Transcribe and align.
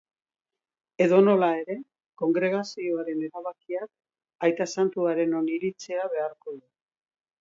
Edonola 1.05 1.49
ere, 1.57 1.75
kongregazioaren 2.21 3.21
erabakiak 3.27 3.91
aita 4.49 4.67
santuaren 4.77 5.37
oniritzia 5.43 6.09
beharko 6.17 6.57
du. 6.57 6.63